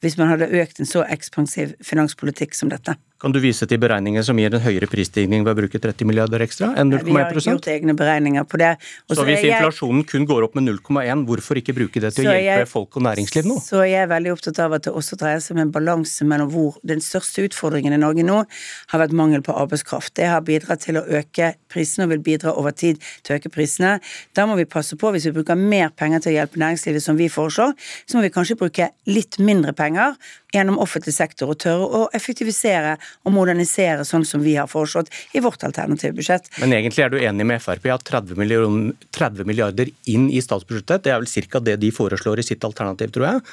hvis 0.02 0.18
man 0.18 0.34
hadde 0.34 0.50
økt 0.50 0.82
en 0.82 0.90
så 0.90 1.06
ekspansiv 1.06 1.76
finanspolitikk 1.86 2.58
som 2.58 2.74
dette. 2.74 2.98
Kan 3.26 3.32
du 3.32 3.40
vise 3.40 3.64
til 3.66 3.80
beregninger 3.80 4.22
som 4.28 4.36
gir 4.38 4.52
en 4.54 4.62
høyere 4.62 4.90
prisstigning 4.92 5.46
ved 5.46 5.54
å 5.54 5.58
bruke 5.62 5.80
30 5.80 6.06
milliarder 6.06 6.44
ekstra 6.44 6.74
enn 6.78 6.92
Vi 6.92 7.14
har 7.16 7.32
gjort 7.32 7.70
egne 7.72 7.96
beregninger 7.96 8.44
på 8.44 8.60
det. 8.60 8.74
Også 9.08 9.22
Så 9.22 9.26
hvis 9.26 9.40
jeg- 9.42 9.56
inflasjonen 9.56 10.04
kun 10.06 10.28
går 10.28 10.44
opp 10.44 10.56
med 10.56 10.66
0,1, 10.68 11.24
hvorfor 11.26 11.56
ikke 11.56 11.74
bruke 11.74 12.02
det 12.02 12.14
til 12.14 12.28
å 12.28 12.36
hjelpe 12.36 12.60
jeg- 12.60 12.68
folk 12.68 12.98
og 12.98 13.04
næringsliv 13.04 13.48
nå? 13.48 13.58
Så 13.64 13.88
jeg 13.88 14.04
er 14.04 14.08
veldig 14.12 14.34
opptatt 14.36 14.60
av 14.60 14.74
at 14.74 14.84
det 14.84 14.94
også 14.94 15.18
dreier 15.18 15.40
seg 15.40 15.56
om 15.56 15.62
en 15.64 15.72
balanse 15.72 16.22
mellom 16.26 16.52
hvor 16.52 16.78
den 16.86 17.00
største 17.00 17.48
utfordringen 17.48 17.94
i 17.94 17.98
Norge 17.98 18.22
nå 18.22 18.46
har 18.90 19.00
vært 19.00 19.14
mangel 19.14 19.42
på 19.42 19.56
arbeidskraft. 19.56 20.14
Det 20.14 20.28
har 20.28 20.42
bidratt 20.42 20.82
til 20.82 20.96
å 20.96 21.08
øke 21.08 21.56
prisene 21.70 22.04
og 22.04 22.10
vil 22.10 22.20
bidra 22.20 22.52
over 22.56 22.72
tid 22.72 23.00
til 23.24 23.35
å 23.35 23.35
øke 23.38 23.52
prisene. 23.54 23.98
Da 24.36 24.46
må 24.50 24.58
vi 24.60 24.68
passe 24.70 24.98
på, 25.00 25.12
hvis 25.14 25.28
vi 25.30 25.36
bruker 25.36 25.60
mer 25.60 25.92
penger 25.96 26.24
til 26.24 26.34
å 26.34 26.36
hjelpe 26.40 26.62
næringslivet 26.62 27.04
som 27.04 27.20
vi 27.20 27.30
foreslår, 27.32 27.76
så 28.06 28.18
må 28.18 28.26
vi 28.26 28.34
kanskje 28.34 28.58
bruke 28.60 28.90
litt 29.10 29.40
mindre 29.40 29.76
penger 29.78 30.16
gjennom 30.56 30.80
offentlig 30.82 31.16
sektor 31.16 31.52
og 31.52 31.60
tørre 31.62 31.86
å 31.86 32.02
effektivisere 32.16 32.96
og 33.26 33.36
modernisere 33.36 34.06
sånn 34.08 34.26
som 34.28 34.44
vi 34.46 34.56
har 34.60 34.70
foreslått 34.72 35.12
i 35.36 35.44
vårt 35.44 35.64
alternative 35.68 36.16
budsjett. 36.16 36.50
Men 36.62 36.76
egentlig 36.78 37.06
er 37.06 37.14
du 37.14 37.20
enig 37.20 37.48
med 37.48 37.64
Frp 37.64 37.90
at 37.94 38.08
30, 38.08 38.40
million, 38.40 38.90
30 39.16 39.48
milliarder 39.48 39.92
inn 40.12 40.30
i 40.32 40.42
statsbudsjettet, 40.44 41.06
det 41.06 41.14
er 41.14 41.24
vel 41.24 41.48
ca. 41.52 41.64
det 41.64 41.80
de 41.84 41.94
foreslår 41.96 42.42
i 42.42 42.48
sitt 42.48 42.64
alternativ, 42.68 43.12
tror 43.16 43.30
jeg. 43.30 43.48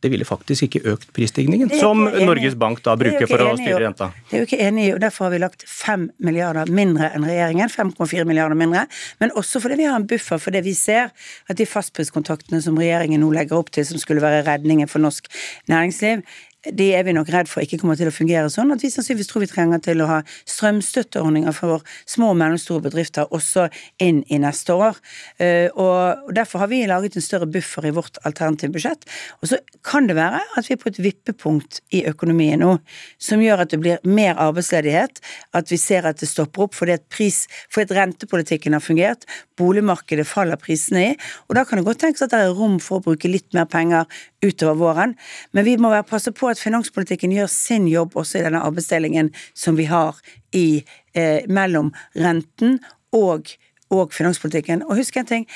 Det 0.00 0.08
ville 0.12 0.24
faktisk 0.24 0.64
ikke 0.66 0.80
økt 0.94 1.10
prisstigningen, 1.16 1.72
som 1.80 2.06
enig. 2.08 2.24
Norges 2.28 2.56
Bank 2.58 2.80
da 2.84 2.94
er 2.94 3.02
bruker 3.02 3.28
for 3.28 3.44
å 3.44 3.52
styre 3.58 3.82
renta. 3.82 4.10
Det 4.30 4.38
er 4.38 4.44
jo 4.44 4.48
ikke 4.48 4.60
enig 4.64 4.86
i, 4.86 4.92
og 4.94 5.00
derfor 5.02 5.26
har 5.26 5.34
vi 5.34 5.40
lagt 5.42 5.64
5 5.68 6.06
milliarder 6.24 6.72
mindre 6.72 7.10
enn 7.14 7.26
regjeringen. 7.28 7.68
5,4 7.68 8.24
milliarder 8.28 8.56
mindre. 8.58 8.86
Men 9.20 9.34
også 9.36 9.60
fordi 9.60 9.80
vi 9.82 9.88
har 9.90 10.00
en 10.00 10.08
buffer, 10.08 10.40
for 10.40 10.56
det 10.56 10.64
vi 10.64 10.72
ser 10.78 11.12
at 11.50 11.60
de 11.60 11.68
fastpriskontraktene 11.68 12.62
som 12.64 12.78
regjeringen 12.80 13.20
nå 13.20 13.28
legger 13.36 13.60
opp 13.60 13.72
til, 13.76 13.84
som 13.86 14.00
skulle 14.00 14.24
være 14.24 14.46
redningen 14.48 14.88
for 14.88 15.04
norsk 15.04 15.28
næringsliv, 15.70 16.24
de 16.68 16.90
er 16.92 17.04
vi 17.06 17.14
nok 17.16 17.30
redd 17.32 17.48
for 17.48 17.64
ikke 17.64 17.78
kommer 17.80 17.96
til 17.96 18.10
å 18.10 18.14
fungere 18.14 18.50
sånn 18.52 18.72
at 18.74 18.82
vi 18.84 18.90
sannsynligvis 18.92 19.30
tror 19.30 19.44
vi 19.44 19.50
trenger 19.50 19.80
til 19.84 20.02
å 20.04 20.08
ha 20.10 20.18
strømstøtteordninger 20.48 21.54
for 21.56 21.84
små 22.08 22.32
og 22.34 22.40
mellomstore 22.40 22.84
bedrifter 22.84 23.30
også 23.32 23.68
inn 24.02 24.20
i 24.28 24.40
neste 24.42 24.76
år. 24.76 24.98
Eh, 25.40 25.68
Og 25.80 26.34
derfor 26.34 26.64
har 26.64 26.68
vi 26.68 26.82
laget 26.86 27.16
en 27.16 27.24
større 27.24 27.48
buffer 27.48 27.86
i 27.88 27.94
vårt 27.94 28.18
alternative 28.28 28.74
budsjett. 28.74 29.06
Og 29.40 29.48
så 29.52 29.60
kan 29.86 30.06
det 30.06 30.16
være 30.18 30.40
at 30.56 30.68
vi 30.68 30.74
er 30.74 30.80
på 30.82 30.90
et 30.90 31.00
vippepunkt 31.00 31.80
i 31.96 32.04
økonomien 32.10 32.60
nå 32.60 32.76
som 33.18 33.40
gjør 33.40 33.64
at 33.64 33.72
det 33.72 33.80
blir 33.80 34.02
mer 34.04 34.36
arbeidsledighet, 34.40 35.20
at 35.56 35.70
vi 35.72 35.78
ser 35.80 36.08
at 36.08 36.20
det 36.20 36.28
stopper 36.28 36.66
opp 36.66 36.76
fordi 36.76 36.96
at 36.98 37.06
pris, 37.12 37.46
fordi 37.72 37.88
at 37.88 37.96
rentepolitikken 38.00 38.76
har 38.76 38.84
fungert, 38.84 39.24
boligmarkedet 39.60 40.26
faller 40.28 40.60
prisene 40.60 41.04
i. 41.10 41.14
Og 41.48 41.56
da 41.58 41.64
kan 41.68 41.78
det 41.80 41.86
godt 41.86 42.02
tenkes 42.02 42.26
at 42.26 42.34
det 42.34 42.42
er 42.42 42.56
rom 42.56 42.78
for 42.82 42.98
å 42.98 43.06
bruke 43.10 43.30
litt 43.30 43.48
mer 43.56 43.68
penger 43.70 44.08
utover 44.42 44.78
våren. 44.80 45.16
Men 45.52 45.68
vi 45.68 45.76
må 45.80 45.92
passe 46.08 46.32
på 46.34 46.50
at 46.50 46.62
finanspolitikken 46.62 47.34
gjør 47.36 47.50
sin 47.52 47.88
jobb 47.90 48.16
også 48.18 48.40
i 48.40 48.46
denne 48.48 48.64
arbeidsdelingen 48.66 49.32
som 49.54 49.78
vi 49.78 49.86
har 49.90 50.18
i, 50.56 50.84
eh, 51.14 51.46
mellom 51.46 51.92
renten 52.16 52.80
og 53.12 53.52
og 53.90 54.14
finanspolitikken. 54.14 54.84
Og 54.86 55.00
husk 55.00 55.16
en 55.18 55.26
ting, 55.26 55.48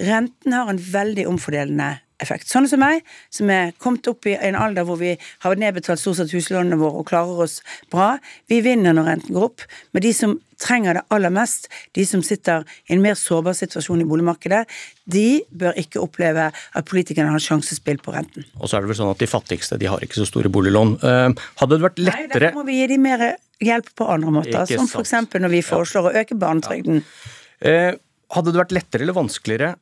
renten 0.00 0.56
har 0.56 0.70
en 0.70 0.80
veldig 0.80 1.26
omfordelende 1.28 1.98
effekt. 2.22 2.48
Sånne 2.50 2.70
som 2.70 2.82
meg, 2.82 3.02
som 3.32 3.50
er 3.52 3.74
kommet 3.82 4.08
opp 4.10 4.28
i 4.30 4.36
en 4.38 4.58
alder 4.58 4.86
hvor 4.88 5.00
vi 5.00 5.16
har 5.44 5.58
nedbetalt 5.60 6.00
stort 6.00 6.20
sett 6.20 6.32
huslånene 6.34 6.78
våre 6.80 7.02
og 7.02 7.10
klarer 7.10 7.44
oss 7.46 7.60
bra, 7.92 8.14
vi 8.50 8.62
vinner 8.64 8.96
når 8.96 9.10
renten 9.10 9.36
går 9.36 9.50
opp. 9.50 9.66
Men 9.92 10.06
de 10.06 10.14
som 10.16 10.38
trenger 10.62 10.98
det 10.98 11.02
aller 11.14 11.32
mest, 11.34 11.68
de 11.96 12.04
som 12.06 12.22
sitter 12.22 12.66
i 12.86 12.94
en 12.94 13.02
mer 13.02 13.16
sårbar 13.18 13.56
situasjon 13.58 14.04
i 14.04 14.06
boligmarkedet, 14.08 14.62
de 15.10 15.42
bør 15.58 15.78
ikke 15.80 16.02
oppleve 16.02 16.48
at 16.52 16.88
politikerne 16.88 17.34
har 17.34 17.42
sjansespill 17.42 17.98
på 18.02 18.14
renten. 18.14 18.46
Og 18.60 18.70
så 18.70 18.78
er 18.78 18.84
det 18.84 18.92
vel 18.92 19.00
sånn 19.00 19.12
at 19.12 19.22
de 19.22 19.30
fattigste 19.30 19.80
de 19.82 19.90
har 19.90 20.04
ikke 20.04 20.20
så 20.20 20.28
store 20.28 20.52
boliglån. 20.52 20.94
Eh, 21.02 21.42
hadde 21.62 21.78
det 21.78 21.86
vært 21.88 22.00
lettere 22.02 22.28
Nei, 22.28 22.30
derfor 22.36 22.60
må 22.60 22.66
vi 22.70 22.78
gi 22.78 22.88
dem 22.94 23.06
mer 23.08 23.26
hjelp 23.62 23.92
på 23.98 24.08
andre 24.14 24.36
måter. 24.38 24.62
Som 24.70 24.86
f.eks. 24.86 25.16
når 25.34 25.54
vi 25.56 25.66
foreslår 25.66 26.08
ja. 26.08 26.12
å 26.12 26.24
øke 26.24 26.38
barnetrygden. 26.38 27.02
Ja. 27.02 27.72
Eh, 27.72 27.90
hadde 28.32 28.52
det 28.52 28.62
vært 28.62 28.74
lettere 28.74 29.04
eller 29.04 29.16
vanskeligere 29.18 29.74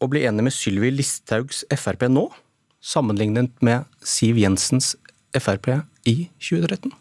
å 0.00 0.08
bli 0.10 0.24
enig 0.28 0.46
med 0.46 0.54
Sylvi 0.54 0.90
Listhaugs 0.92 1.64
Frp 1.72 2.06
nå, 2.12 2.28
sammenlignet 2.84 3.54
med 3.64 3.86
Siv 4.04 4.38
Jensens 4.40 4.94
Frp 5.36 5.72
i 6.06 6.16
2013? 6.38 6.92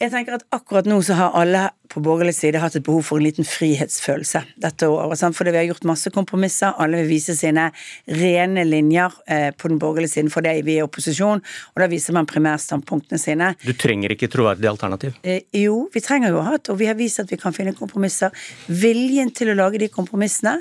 Jeg 0.00 0.10
tenker 0.10 0.38
at 0.38 0.44
akkurat 0.54 0.88
nå 0.90 0.98
så 1.06 1.16
har 1.18 1.36
alle 1.38 1.68
på 1.92 2.00
borgerlig 2.02 2.34
side 2.34 2.58
hatt 2.58 2.74
et 2.78 2.84
behov 2.84 3.04
for 3.06 3.20
en 3.20 3.26
liten 3.26 3.46
frihetsfølelse 3.46 4.40
dette 4.62 4.88
året. 4.90 5.20
Fordi 5.36 5.52
vi 5.54 5.60
har 5.60 5.68
gjort 5.68 5.86
masse 5.86 6.10
kompromisser. 6.14 6.74
Alle 6.82 7.02
vil 7.02 7.12
vise 7.12 7.36
sine 7.38 7.68
rene 8.10 8.64
linjer 8.66 9.14
eh, 9.30 9.50
på 9.54 9.70
den 9.70 9.78
borgerlige 9.82 10.16
siden 10.16 10.32
for 10.32 10.42
det 10.44 10.56
vi 10.66 10.78
er 10.78 10.82
i 10.82 10.86
opposisjon. 10.86 11.42
Og 11.44 11.82
da 11.82 11.88
viser 11.90 12.16
man 12.16 12.26
primærstandpunktene 12.26 13.20
sine. 13.20 13.52
Du 13.62 13.70
trenger 13.78 14.14
ikke 14.14 14.30
troverdig 14.32 14.70
alternativ? 14.70 15.14
Eh, 15.22 15.44
jo, 15.60 15.84
vi 15.94 16.02
trenger 16.02 16.34
jo 16.34 16.40
å 16.40 16.46
ha 16.48 16.56
et, 16.58 16.72
og 16.72 16.80
vi 16.80 16.88
har 16.90 16.98
vist 16.98 17.22
at 17.22 17.30
vi 17.30 17.38
kan 17.40 17.54
finne 17.54 17.76
kompromisser. 17.78 18.34
Viljen 18.66 19.30
til 19.36 19.52
å 19.52 19.58
lage 19.58 19.78
de 19.82 19.90
kompromissene 19.92 20.56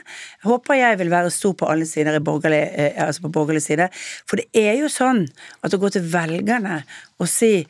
håper 0.45 0.81
jeg 0.81 1.01
vil 1.01 1.13
være 1.13 1.33
stor 1.33 1.55
på 1.57 1.71
alle 1.71 1.87
sider, 1.89 2.19
borgerlig, 2.23 2.61
eh, 2.77 3.01
altså 3.07 3.25
på 3.25 3.33
borgerlig 3.39 3.63
side. 3.65 3.89
For 4.29 4.43
det 4.43 4.51
er 4.53 4.77
jo 4.83 4.91
sånn 4.91 5.25
at 5.63 5.73
å 5.73 5.81
gå 5.81 5.89
til 5.95 6.05
velgerne 6.13 6.83
og 7.23 7.29
si 7.31 7.63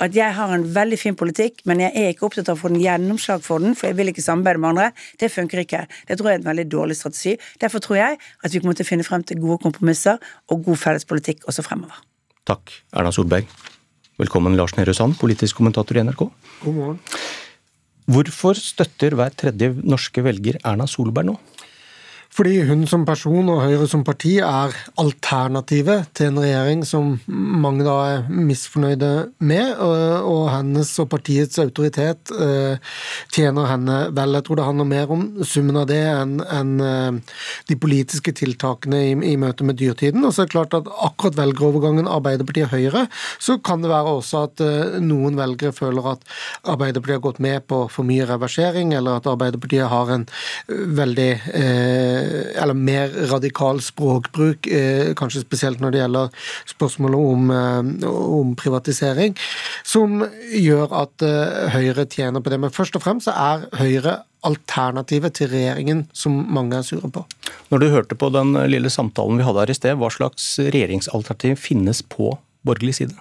at 0.00 0.16
jeg 0.16 0.32
har 0.36 0.52
en 0.54 0.64
veldig 0.74 0.98
fin 1.00 1.16
politikk, 1.18 1.60
men 1.68 1.82
jeg 1.84 1.92
er 1.96 2.12
ikke 2.14 2.26
opptatt 2.28 2.48
av 2.48 2.56
å 2.56 2.60
få 2.62 2.70
den 2.72 2.80
gjennomslag 2.80 3.42
for 3.44 3.62
den, 3.62 3.76
for 3.76 3.90
jeg 3.90 3.98
vil 3.98 4.12
ikke 4.12 4.24
samarbeide 4.24 4.62
med 4.62 4.70
andre. 4.72 4.86
Det 5.20 5.28
funker 5.32 5.62
ikke. 5.64 5.82
Det 6.08 6.16
tror 6.16 6.30
jeg 6.30 6.38
er 6.38 6.42
en 6.42 6.48
veldig 6.48 6.66
dårlig 6.72 6.96
strategi. 6.96 7.36
Derfor 7.60 7.84
tror 7.84 8.00
jeg 8.00 8.20
at 8.20 8.54
vi 8.54 8.62
kommer 8.62 8.78
til 8.78 8.86
å 8.86 8.90
finne 8.90 9.06
frem 9.06 9.26
til 9.26 9.42
gode 9.42 9.60
kompromisser 9.66 10.16
og 10.48 10.64
god 10.68 10.80
felles 10.80 11.04
politikk 11.08 11.44
også 11.50 11.66
fremover. 11.66 12.00
Takk, 12.48 12.72
Erna 12.96 13.12
Solberg. 13.14 13.50
Velkommen, 14.20 14.56
Lars 14.56 14.74
Nehru 14.76 14.94
Sand, 14.96 15.18
politisk 15.20 15.60
kommentator 15.60 15.96
i 15.96 16.04
NRK. 16.04 16.26
God 16.64 16.76
morgen. 16.76 16.98
Hvorfor 18.10 18.58
støtter 18.58 19.14
hver 19.14 19.36
tredje 19.38 19.70
norske 19.84 20.24
velger 20.24 20.58
Erna 20.66 20.88
Solberg 20.90 21.28
nå? 21.28 21.36
Fordi 22.30 22.60
hun 22.68 22.84
som 22.88 23.04
person 23.06 23.48
og 23.50 23.62
Høyre 23.64 23.86
som 23.90 24.04
parti 24.06 24.36
er 24.44 24.74
alternativet 25.00 26.10
til 26.16 26.30
en 26.30 26.40
regjering 26.40 26.84
som 26.86 27.16
mange 27.26 27.84
da 27.86 27.96
er 28.06 28.28
misfornøyde 28.30 29.10
med, 29.42 29.80
og 29.80 30.50
hennes 30.52 30.92
og 31.02 31.08
partiets 31.10 31.58
autoritet 31.62 32.32
eh, 32.34 32.78
tjener 33.34 33.68
henne 33.72 33.98
vel. 34.16 34.36
Jeg 34.38 34.46
tror 34.46 34.60
det 34.60 34.66
handler 34.68 34.88
mer 34.92 35.14
om 35.14 35.24
summen 35.42 35.80
av 35.80 35.88
det 35.90 36.00
enn 36.06 36.84
eh, 36.84 37.40
de 37.70 37.78
politiske 37.80 38.34
tiltakene 38.36 39.02
i, 39.10 39.36
møte 39.40 39.66
med 39.66 39.80
dyrtiden. 39.80 40.24
Og 40.24 40.34
så 40.34 40.44
er 40.44 40.50
det 40.50 40.54
klart 40.54 40.78
at 40.78 40.90
akkurat 40.90 41.38
velgerovergangen 41.40 42.10
Arbeiderpartiet-Høyre, 42.10 43.06
så 43.42 43.58
kan 43.64 43.82
det 43.82 43.92
være 43.92 44.16
også 44.20 44.44
at 44.46 44.64
eh, 44.64 44.98
noen 45.02 45.38
velgere 45.40 45.74
føler 45.76 46.12
at 46.14 46.24
Arbeiderpartiet 46.62 47.18
har 47.18 47.26
gått 47.26 47.42
med 47.42 47.66
på 47.70 47.82
for 47.90 48.06
mye 48.06 48.28
reversering, 48.30 48.94
eller 48.94 49.18
at 49.18 49.28
Arbeiderpartiet 49.30 49.90
har 49.90 50.14
en 50.14 50.28
veldig 50.70 51.30
Eh, 51.50 52.19
eller 52.62 52.76
mer 52.76 53.12
radikal 53.30 53.80
språkbruk, 53.84 54.66
eh, 54.66 55.12
kanskje 55.18 55.44
spesielt 55.44 55.82
når 55.82 55.94
det 55.94 56.02
gjelder 56.02 56.32
spørsmålet 56.70 57.30
om, 57.34 57.50
eh, 57.50 58.08
om 58.10 58.54
privatisering, 58.56 59.36
som 59.84 60.24
gjør 60.54 60.92
at 61.02 61.26
Høyre 61.74 62.06
tjener 62.06 62.40
på 62.40 62.50
det. 62.50 62.60
Men 62.60 62.70
først 62.70 62.96
og 62.96 63.02
fremst 63.04 63.28
er 63.28 63.66
Høyre 63.76 64.22
alternativet 64.46 65.34
til 65.36 65.50
regjeringen 65.52 66.06
som 66.16 66.32
mange 66.48 66.78
er 66.78 66.86
sure 66.86 67.10
på. 67.12 67.24
Når 67.70 67.80
du 67.80 67.88
hørte 67.92 68.16
på 68.16 68.30
den 68.32 68.54
lille 68.70 68.88
samtalen 68.88 69.36
vi 69.36 69.44
hadde 69.44 69.60
her 69.60 69.70
i 69.70 69.76
sted, 69.76 69.98
hva 70.00 70.08
slags 70.12 70.56
regjeringsalternativ 70.58 71.58
finnes 71.60 72.00
på 72.02 72.38
borgerlig 72.66 72.94
side? 73.02 73.18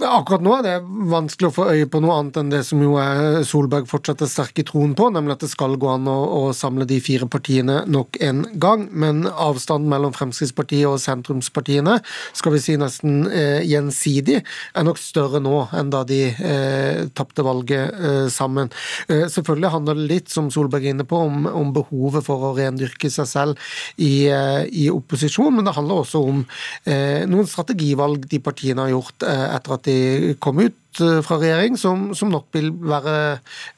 Akkurat 0.00 0.40
nå 0.40 0.54
er 0.56 0.64
det 0.64 0.74
vanskelig 1.10 1.50
å 1.50 1.54
få 1.54 1.66
øye 1.74 1.88
på 1.90 2.00
noe 2.00 2.14
annet 2.16 2.38
enn 2.40 2.52
det 2.52 2.62
som 2.64 2.80
jo 2.80 2.94
er 3.00 3.42
Solberg 3.44 3.88
fortsatt 3.90 4.22
er 4.24 4.30
sterk 4.32 4.62
i 4.62 4.64
troen 4.64 4.94
på, 4.96 5.10
nemlig 5.12 5.34
at 5.36 5.44
det 5.44 5.50
skal 5.52 5.76
gå 5.80 5.90
an 5.92 6.08
å, 6.08 6.16
å, 6.38 6.40
samle 6.56 6.86
de 6.88 6.96
fire 7.04 7.28
partiene 7.30 7.82
nok 7.90 8.16
en 8.24 8.42
gang. 8.62 8.86
Men 8.90 9.26
avstanden 9.28 9.90
mellom 9.92 10.14
Fremskrittspartiet 10.16 10.88
og 10.88 11.00
sentrumspartiene, 11.02 11.98
skal 12.36 12.54
vi 12.54 12.62
si 12.64 12.76
nesten 12.80 13.26
eh, 13.28 13.60
gjensidig, 13.68 14.40
er 14.40 14.86
nok 14.86 15.00
større 15.00 15.42
nå 15.44 15.66
enn 15.76 15.92
da 15.92 16.02
de 16.08 16.22
eh, 16.32 17.02
tapte 17.16 17.44
valget 17.44 18.00
eh, 18.00 18.26
sammen. 18.32 18.72
Eh, 19.08 19.26
selvfølgelig 19.28 19.74
handler 19.76 20.00
det 20.00 20.08
litt, 20.14 20.32
som 20.32 20.48
Solberg 20.54 20.88
er 20.88 20.94
inne 20.96 21.08
på, 21.08 21.20
om, 21.28 21.44
om 21.44 21.74
behovet 21.76 22.24
for 22.24 22.48
å 22.48 22.54
rendyrke 22.56 23.12
seg 23.12 23.28
selv 23.28 23.70
i, 24.00 24.30
eh, 24.32 24.64
i, 24.70 24.88
opposisjon, 24.90 25.52
men 25.58 25.68
det 25.68 25.76
handler 25.76 26.02
også 26.06 26.24
om 26.32 26.42
eh, 26.88 27.28
noen 27.28 27.48
strategivalg 27.48 28.24
de 28.30 28.40
partiene 28.42 28.86
har 28.86 28.94
gjort 28.94 29.19
etter 29.26 29.76
at 29.76 29.88
de 29.88 30.34
kom 30.42 30.60
ut 30.62 31.02
eh, 31.02 31.18
fra 31.26 31.40
regjering, 31.40 31.78
som, 31.80 32.10
som 32.16 32.32
nok 32.32 32.48
vil 32.56 32.70
være, 32.72 33.16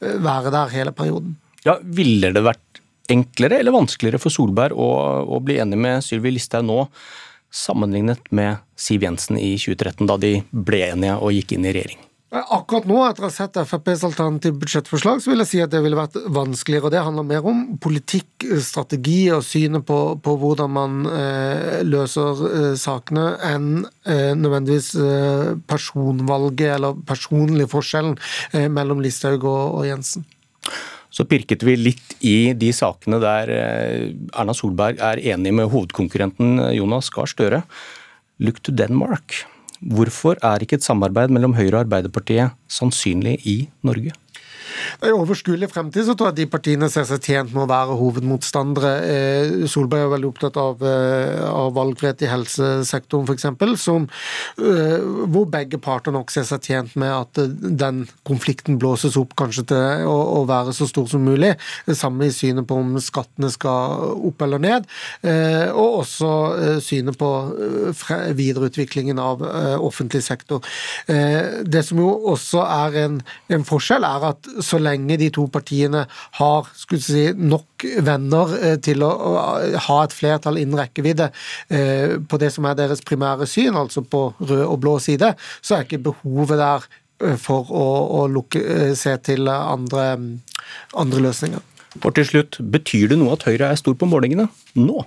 eh, 0.00 0.18
være, 0.22 0.52
der 0.54 0.74
hele 0.74 0.94
perioden. 0.96 1.34
Ja, 1.66 1.78
Ville 1.82 2.32
det 2.34 2.44
vært 2.44 2.82
enklere 3.12 3.58
eller 3.60 3.74
vanskeligere 3.74 4.20
for 4.22 4.32
Solberg 4.32 4.78
å, 4.78 4.88
å 5.26 5.42
bli 5.44 5.58
enig 5.62 5.78
med 5.80 6.04
Sylvi 6.06 6.32
Listhaug 6.34 6.66
nå, 6.68 6.78
sammenlignet 7.52 8.30
med 8.32 8.62
Siv 8.78 9.04
Jensen 9.04 9.36
i 9.36 9.54
2013, 9.60 10.06
da 10.08 10.16
de 10.20 10.38
ble 10.50 10.86
enige 10.94 11.18
og 11.20 11.34
gikk 11.36 11.56
inn 11.56 11.68
i 11.68 11.74
regjering? 11.76 12.00
Akkurat 12.32 12.86
nå, 12.88 12.96
etter 13.04 13.26
å 13.26 13.28
ha 13.28 13.32
sett 13.34 13.58
FrPs 13.60 14.06
alternative 14.08 14.56
budsjettforslag, 14.62 15.18
så 15.20 15.28
vil 15.28 15.42
jeg 15.42 15.48
si 15.50 15.58
at 15.60 15.72
det 15.74 15.82
ville 15.84 15.98
vært 15.98 16.14
vanskeligere. 16.32 16.88
og 16.88 16.94
Det 16.94 17.02
handler 17.04 17.26
mer 17.28 17.48
om 17.50 17.58
politikk, 17.76 18.46
strategi 18.64 19.26
og 19.36 19.42
synet 19.44 19.84
på, 19.84 19.98
på 20.16 20.34
hvordan 20.40 20.72
man 20.72 21.02
eh, 21.10 21.82
løser 21.84 22.40
eh, 22.48 22.70
sakene, 22.80 23.26
enn 23.50 23.68
eh, 24.08 24.32
nødvendigvis 24.32 24.88
eh, 24.96 25.52
personvalget 25.68 26.78
eller 26.78 27.04
personlig 27.04 27.68
forskjellen 27.74 28.16
eh, 28.56 28.70
mellom 28.72 29.04
Listhaug 29.04 29.44
og, 29.44 29.62
og, 29.82 29.84
Jensen. 29.90 30.24
Så 31.12 31.28
pirket 31.28 31.68
vi 31.68 31.76
litt 31.76 32.16
i 32.24 32.54
de 32.56 32.72
sakene 32.72 33.20
der 33.20 33.52
eh, 33.52 34.08
Erna 34.32 34.56
Solberg 34.56 35.04
er 35.04 35.20
enig 35.36 35.52
med 35.60 35.68
hovedkonkurrenten 35.68 36.70
Jonas 36.72 37.12
Gahr 37.12 37.28
Støre. 37.28 37.66
Look 38.40 38.64
to 38.64 38.72
Denmark. 38.72 39.42
Hvorfor 39.82 40.38
er 40.46 40.62
ikke 40.62 40.78
et 40.78 40.86
samarbeid 40.86 41.32
mellom 41.34 41.56
Høyre 41.58 41.80
og 41.80 41.84
Arbeiderpartiet 41.86 42.54
sannsynlig 42.70 43.40
i 43.50 43.56
Norge? 43.82 44.14
I 45.02 45.10
overskuelig 45.14 45.68
fremtid 45.72 46.06
så 46.06 46.14
tror 46.14 46.30
jeg 46.30 46.42
de 46.42 46.50
partiene 46.52 46.88
ser 46.92 47.06
seg 47.08 47.22
tjent 47.26 47.52
med 47.54 47.64
å 47.64 47.70
være 47.70 47.96
hovedmotstandere. 47.98 48.92
Eh, 49.02 49.54
Solberg 49.70 50.06
er 50.06 50.12
veldig 50.12 50.28
opptatt 50.30 50.58
av, 50.60 50.82
eh, 50.86 51.42
av 51.48 51.72
valgfrihet 51.76 52.22
i 52.22 52.30
helsesektoren 52.30 53.26
f.eks., 53.26 53.46
eh, 53.48 55.06
hvor 55.32 55.48
begge 55.50 55.80
parter 55.82 56.14
nok 56.14 56.30
ser 56.30 56.46
seg 56.48 56.68
tjent 56.68 56.96
med 57.00 57.10
at 57.12 57.40
den 57.82 58.04
konflikten 58.28 58.78
blåses 58.78 59.16
opp 59.20 59.34
kanskje 59.38 59.66
til 59.72 60.06
å, 60.08 60.16
å 60.38 60.44
være 60.48 60.74
så 60.76 60.86
stor 60.90 61.08
som 61.10 61.24
mulig. 61.26 61.54
Det 61.86 61.96
samme 61.98 62.28
i 62.28 62.34
synet 62.34 62.68
på 62.68 62.78
om 62.78 62.94
skattene 63.02 63.50
skal 63.52 64.14
opp 64.28 64.42
eller 64.42 64.60
ned, 64.62 64.86
og 65.72 66.02
også 66.02 66.30
synet 66.84 67.18
på 67.18 67.30
videreutviklingen 68.36 69.18
av 69.22 69.42
offentlig 69.82 70.22
sektor. 70.24 70.62
Det 71.06 71.82
som 71.86 72.00
jo 72.02 72.10
også 72.32 72.62
er 72.64 72.98
en, 73.04 73.18
en 73.52 73.66
forskjell, 73.66 74.06
er 74.06 74.28
at 74.32 74.51
så 74.60 74.80
lenge 74.82 75.16
de 75.20 75.30
to 75.34 75.46
partiene 75.52 76.04
har 76.38 76.70
si, 76.76 77.24
nok 77.36 77.86
venner 78.04 78.56
eh, 78.58 78.76
til 78.84 79.04
å 79.06 79.10
ha 79.88 79.98
et 80.02 80.16
flertall 80.16 80.60
innen 80.60 80.80
rekkevidde 80.80 81.30
eh, 81.72 82.18
på 82.20 82.40
det 82.42 82.52
som 82.54 82.68
er 82.68 82.78
deres 82.78 83.04
primære 83.06 83.48
syn, 83.50 83.78
altså 83.78 84.04
på 84.04 84.28
rød 84.40 84.64
og 84.66 84.78
blå 84.82 84.98
side, 85.02 85.34
så 85.60 85.78
er 85.78 85.86
ikke 85.86 86.02
behovet 86.10 86.60
der 86.60 86.88
eh, 87.24 87.38
for 87.40 87.70
å, 87.72 87.88
å 88.22 88.26
lukke, 88.30 88.92
se 88.98 89.16
til 89.24 89.50
andre, 89.52 90.08
andre 90.98 91.26
løsninger. 91.28 91.68
Og 92.00 92.12
til 92.16 92.24
slutt, 92.28 92.60
Betyr 92.72 93.10
det 93.12 93.18
noe 93.20 93.36
at 93.36 93.44
Høyre 93.48 93.72
er 93.72 93.80
stor 93.80 93.96
på 93.98 94.08
målingene 94.08 94.48
nå? 94.78 95.02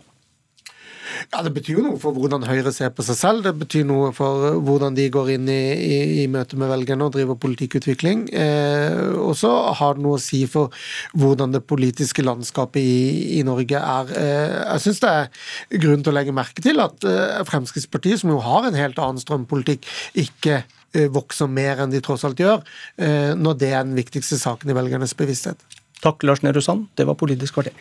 Ja, 1.34 1.41
Det 1.44 1.53
betyr 1.55 1.79
jo 1.79 1.84
noe 1.86 2.00
for 2.01 2.15
hvordan 2.15 2.46
Høyre 2.48 2.72
ser 2.75 2.91
på 2.96 3.03
seg 3.05 3.17
selv. 3.20 3.44
Det 3.46 3.53
betyr 3.60 3.86
noe 3.88 4.12
for 4.15 4.60
hvordan 4.65 4.96
de 4.98 5.08
går 5.13 5.32
inn 5.36 5.50
i, 5.51 5.62
i, 5.74 5.98
i 6.24 6.25
møte 6.32 6.58
med 6.60 6.70
velgerne 6.72 7.08
og 7.08 7.15
driver 7.15 7.39
politikkutvikling. 7.41 8.27
Eh, 8.36 9.15
og 9.20 9.34
så 9.39 9.51
har 9.79 9.98
det 9.98 10.05
noe 10.05 10.20
å 10.20 10.22
si 10.22 10.44
for 10.51 10.74
hvordan 11.17 11.55
det 11.55 11.65
politiske 11.67 12.25
landskapet 12.25 12.82
i, 12.82 13.39
i 13.39 13.44
Norge 13.48 13.82
er. 13.82 14.13
Eh, 14.22 14.58
jeg 14.75 14.86
syns 14.86 15.03
det 15.03 15.13
er 15.13 15.79
grunn 15.86 16.05
til 16.05 16.13
å 16.13 16.17
legge 16.20 16.36
merke 16.36 16.65
til 16.65 16.84
at 16.84 17.08
eh, 17.10 17.41
Fremskrittspartiet, 17.50 18.22
som 18.22 18.34
jo 18.36 18.41
har 18.46 18.70
en 18.70 18.77
helt 18.77 19.01
annen 19.01 19.22
strømpolitikk, 19.22 19.88
ikke 20.27 20.62
eh, 20.62 21.10
vokser 21.13 21.50
mer 21.51 21.82
enn 21.84 21.94
de 21.94 22.03
tross 22.05 22.27
alt 22.27 22.41
gjør, 22.41 22.62
eh, 23.01 23.34
når 23.39 23.58
det 23.63 23.74
er 23.74 23.88
den 23.88 23.98
viktigste 23.98 24.39
saken 24.41 24.72
i 24.72 24.77
velgernes 24.77 25.17
bevissthet. 25.17 25.65
Takk, 26.05 26.22
Lars 26.27 26.44
Nehru 26.46 26.62
Sand. 26.62 26.86
Det 26.96 27.08
var 27.08 27.17
Politisk 27.17 27.58
kvarter. 27.58 27.74